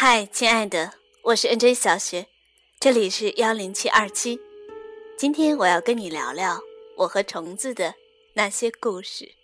[0.00, 0.92] 嗨，亲爱的，
[1.24, 2.28] 我是 NJ 小雪，
[2.78, 4.38] 这里是幺零七二七。
[5.18, 6.60] 今天我要跟你聊聊
[6.98, 7.96] 我和虫子的
[8.34, 9.34] 那些故事。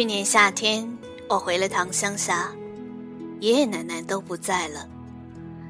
[0.00, 0.90] 去年夏天，
[1.28, 2.50] 我回了趟乡下，
[3.40, 4.88] 爷爷奶奶都不在了，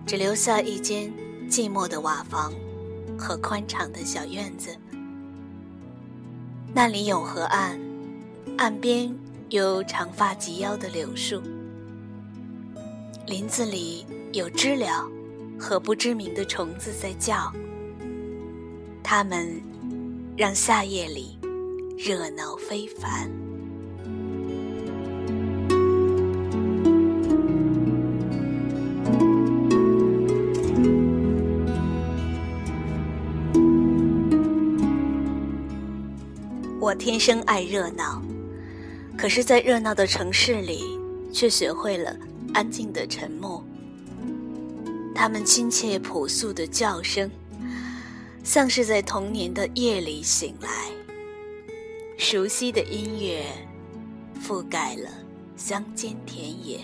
[0.07, 1.13] 只留下一间
[1.49, 2.53] 寂寞的瓦房
[3.19, 4.69] 和宽敞的小院子。
[6.73, 7.77] 那里有河岸，
[8.57, 9.13] 岸边
[9.49, 11.43] 有长发及腰的柳树，
[13.27, 15.11] 林子里有知了
[15.59, 17.53] 和不知名的虫子在叫，
[19.03, 19.61] 它们
[20.37, 21.37] 让夏夜里
[21.99, 23.29] 热闹非凡。
[36.81, 38.23] 我天生爱热闹，
[39.19, 40.99] 可是，在热闹的城市里，
[41.31, 42.17] 却学会了
[42.55, 43.63] 安静的沉默。
[45.15, 47.31] 他们亲切朴素的叫声，
[48.43, 50.71] 像是在童年的夜里醒来。
[52.17, 53.45] 熟悉的音乐，
[54.43, 55.11] 覆盖了
[55.59, 56.79] 乡间田野。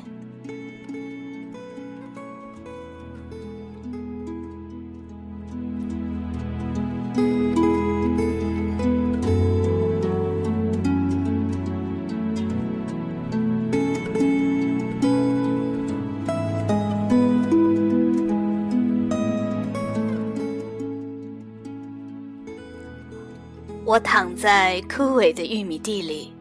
[23.87, 26.33] 我躺在枯萎的玉米地里，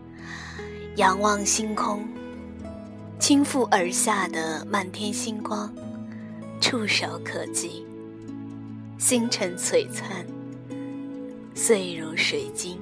[0.96, 2.04] 仰望星空，
[3.20, 5.72] 倾覆而下的漫天星光，
[6.60, 7.86] 触手可及。
[8.98, 10.26] 星辰璀璨，
[11.54, 12.80] 碎如水晶。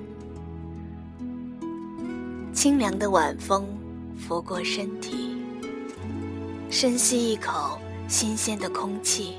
[2.54, 3.68] 清凉的晚风
[4.18, 5.36] 拂过身体，
[6.70, 9.34] 深吸一口新鲜的空气，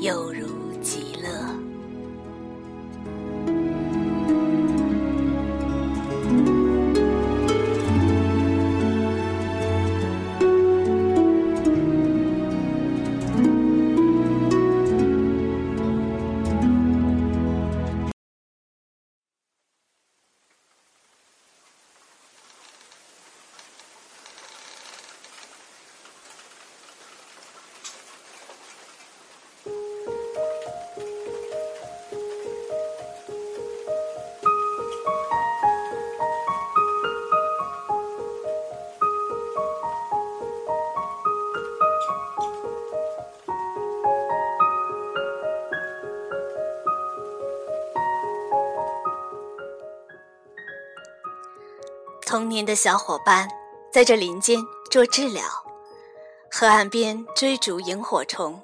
[0.00, 0.46] 有如
[52.30, 53.48] 童年的小伙伴
[53.90, 54.56] 在这林间
[54.88, 55.42] 捉知了，
[56.48, 58.62] 河岸边追逐萤火虫，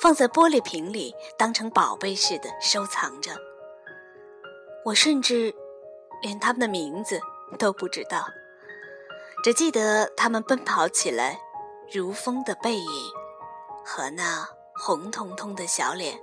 [0.00, 3.32] 放在玻璃瓶里当成宝贝似的收藏着。
[4.86, 5.54] 我甚至
[6.22, 7.20] 连他们的名字
[7.58, 8.24] 都不知道，
[9.44, 11.38] 只记得他们奔跑起来
[11.92, 13.12] 如风的背影
[13.84, 16.18] 和那红彤彤的小脸。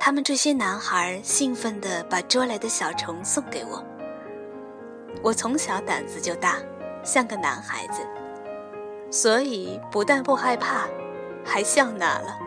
[0.00, 3.91] 他们这些男孩兴奋地把捉来的小虫送给我。
[5.20, 6.56] 我从小胆子就大，
[7.04, 8.00] 像个男孩子，
[9.10, 10.86] 所以不但不害怕，
[11.44, 12.38] 还笑纳了。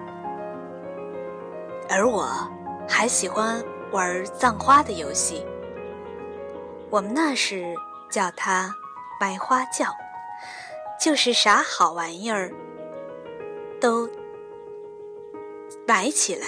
[1.90, 2.28] 而我
[2.90, 5.46] 还喜欢玩葬花的游戏，
[6.90, 7.76] 我们那时
[8.10, 8.74] 叫它
[9.22, 9.86] “埋花轿”，
[11.00, 12.52] 就是啥好玩意儿
[13.80, 14.10] 都
[15.88, 16.48] 埋起来。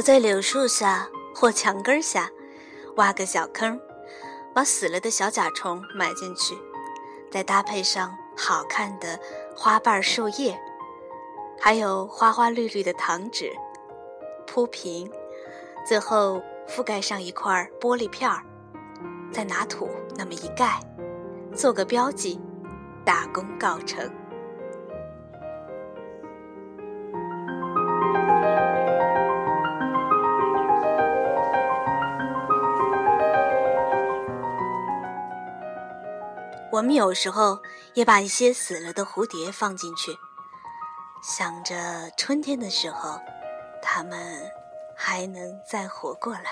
[0.00, 2.30] 我在柳树下或墙根下
[2.96, 3.78] 挖个小坑，
[4.54, 6.56] 把死了的小甲虫埋进去，
[7.30, 9.20] 再搭配上好看的
[9.54, 10.58] 花瓣、树叶，
[11.60, 13.52] 还有花花绿绿的糖纸，
[14.46, 15.12] 铺平，
[15.86, 18.42] 最后覆盖上一块玻璃片儿，
[19.30, 19.86] 再拿土
[20.16, 20.80] 那么一盖，
[21.54, 22.40] 做个标记，
[23.04, 24.10] 大功告成。
[36.90, 37.62] 们有时候
[37.94, 40.18] 也把一些死了的蝴蝶放进去，
[41.22, 43.20] 想着春天的时候，
[43.80, 44.50] 它们
[44.96, 46.42] 还能再活过来。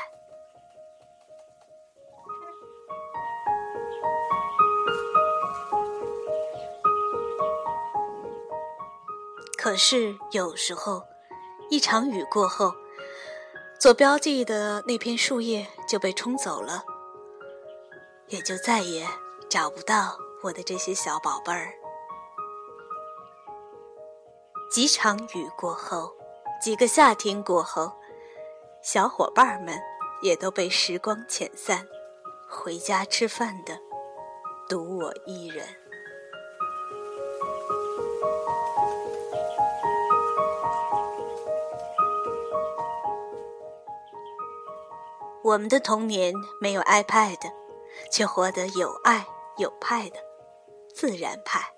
[9.57, 11.03] 可是有时候，
[11.69, 12.73] 一场雨过后，
[13.81, 16.85] 所标记的那片树叶就被冲走了，
[18.29, 19.05] 也就再也
[19.51, 21.73] 找不到我的这些小宝贝儿。
[24.71, 26.13] 几场雨过后，
[26.63, 27.93] 几个夏天过后，
[28.83, 29.77] 小伙伴们
[30.23, 31.87] 也都被时光遣散，
[32.49, 33.79] 回家吃饭的，
[34.69, 35.67] 独我一人。
[45.43, 47.39] 我们的童年没有 iPad，
[48.13, 49.27] 却活得有爱
[49.57, 50.19] 有派的
[51.01, 51.73] 自然派。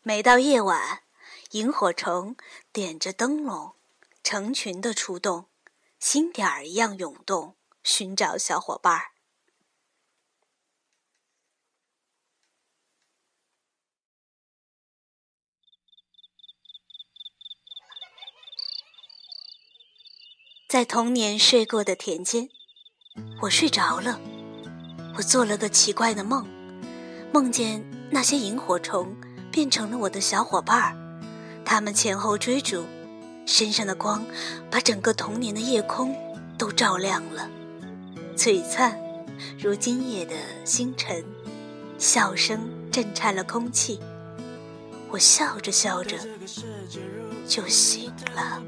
[0.00, 1.02] 每到夜晚，
[1.50, 2.34] 萤火虫
[2.72, 3.74] 点着灯笼，
[4.24, 5.50] 成群的出动，
[6.00, 9.17] 星点儿一样涌动，寻找小伙伴儿。
[20.68, 22.50] 在童年睡过的田间，
[23.40, 24.20] 我睡着了。
[25.16, 26.46] 我做了个奇怪的梦，
[27.32, 29.16] 梦见那些萤火虫
[29.50, 30.94] 变成了我的小伙伴儿，
[31.64, 32.84] 他们前后追逐，
[33.46, 34.22] 身上的光
[34.70, 36.14] 把整个童年的夜空
[36.58, 37.48] 都照亮了，
[38.36, 39.00] 璀璨
[39.58, 40.34] 如今夜的
[40.66, 41.24] 星辰。
[41.96, 42.60] 笑声
[42.92, 43.98] 震颤了空气，
[45.08, 46.18] 我笑着笑着
[47.46, 48.62] 就醒了。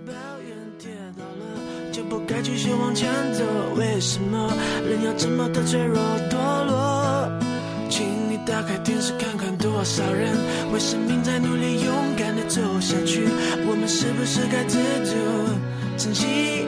[1.93, 3.45] 就不该继续往前走，
[3.77, 4.53] 为什么
[4.89, 5.99] 人要这么的脆弱
[6.31, 7.29] 堕落？
[7.89, 10.37] 请你打开电视看看，多少人
[10.73, 13.25] 为生命在努力，勇敢的走下去。
[13.67, 15.15] 我们是不是该知足，
[15.97, 16.60] 珍惜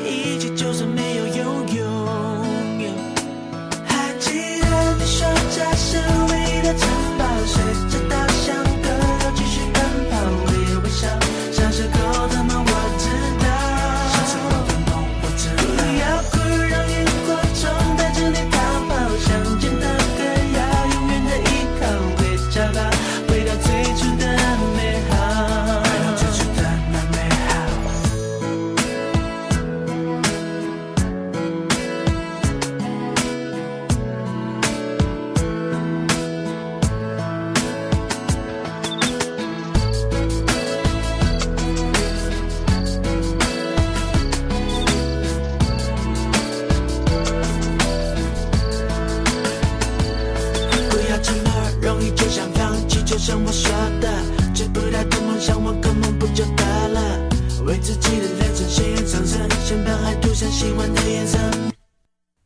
[53.22, 54.08] 像我说的，
[54.52, 57.20] 追不到的梦想，换个梦不就得了？
[57.64, 61.38] 为自己的人生献上掌声，肩膀还涂上喜欢的颜色。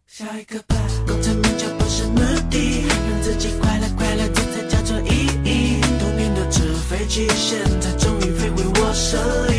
[0.07, 5.81] 下一个吧，功成名就不是目的，让自己快乐快乐，这才叫做意义。
[5.99, 9.17] 童年的纸飞机，现在终于飞回我手
[9.49, 9.56] 里。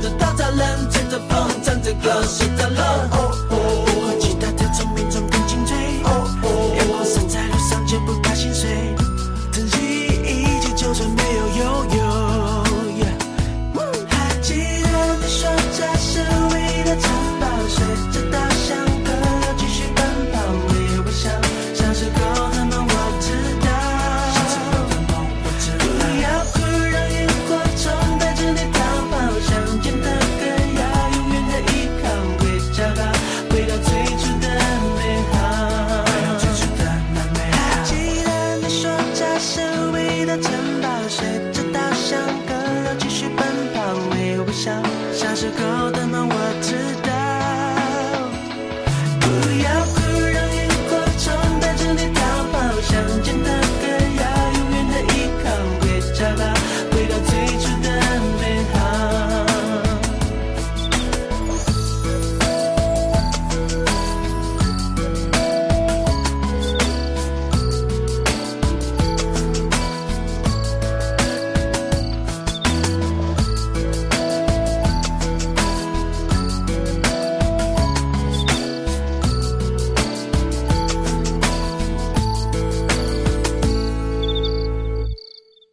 [0.00, 3.27] 着稻草人，吹着风，唱着歌，睡着了。